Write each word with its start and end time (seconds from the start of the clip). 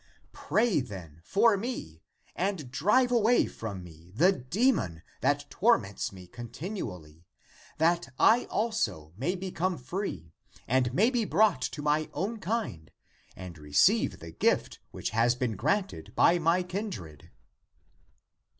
Pray, 0.33 0.79
then, 0.79 1.21
for 1.23 1.55
me, 1.57 2.01
and 2.35 2.71
drive 2.71 3.11
away 3.11 3.45
from 3.45 3.83
me 3.83 4.11
the 4.15 4.31
demon, 4.31 5.03
that 5.19 5.47
torments 5.51 6.11
me 6.11 6.25
continually, 6.25 7.27
that 7.77 8.09
I 8.17 8.45
also 8.45 9.13
may 9.15 9.35
become 9.35 9.77
free, 9.77 10.33
and 10.67 10.91
may 10.91 11.11
be 11.11 11.23
brought 11.23 11.61
to 11.61 11.83
my 11.83 12.09
own 12.13 12.39
kind, 12.39 12.89
and 13.35 13.59
receive 13.59 14.17
the 14.17 14.31
gift 14.31 14.79
which 14.89 15.11
has 15.11 15.35
been 15.35 15.55
granted 15.55 16.13
to 16.19 16.39
my 16.39 16.63
kindred." 16.63 17.29